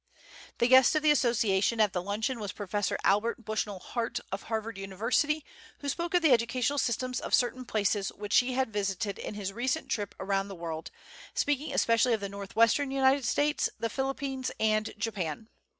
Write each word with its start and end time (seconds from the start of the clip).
The 0.57 0.67
guest 0.67 0.95
of 0.95 1.03
the 1.03 1.11
Association 1.11 1.79
at 1.79 1.93
the 1.93 2.01
luncheon 2.01 2.39
was 2.39 2.51
Professor 2.53 2.97
Albert 3.03 3.45
Bushnell 3.45 3.77
Hart, 3.77 4.19
of 4.31 4.41
Harvard 4.41 4.79
University, 4.79 5.45
who 5.77 5.89
spoke 5.89 6.15
of 6.15 6.23
the 6.23 6.31
educational 6.31 6.79
systems 6.79 7.19
of 7.19 7.35
certain 7.35 7.65
places 7.65 8.09
which 8.13 8.37
he 8.39 8.53
had 8.53 8.73
visited 8.73 9.19
in 9.19 9.35
his 9.35 9.53
recent 9.53 9.89
trip 9.89 10.15
around 10.19 10.47
the 10.47 10.55
world, 10.55 10.89
especially 11.35 11.77
speaking 11.77 12.13
of 12.15 12.19
the 12.19 12.29
northwestern 12.29 12.89
United 12.89 13.25
States, 13.25 13.69
the 13.77 13.91
Philippines 13.91 14.51
and 14.59 14.91
Japan. 14.97 15.49